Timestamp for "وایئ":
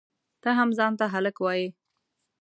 1.39-1.65